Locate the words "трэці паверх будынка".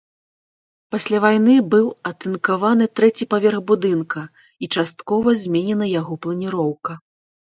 2.99-4.21